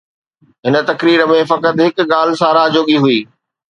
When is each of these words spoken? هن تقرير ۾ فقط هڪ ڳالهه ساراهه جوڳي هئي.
هن 0.65 0.75
تقرير 0.89 1.19
۾ 1.33 1.39
فقط 1.53 1.75
هڪ 1.85 1.95
ڳالهه 2.11 2.39
ساراهه 2.43 2.73
جوڳي 2.77 2.97
هئي. 3.03 3.19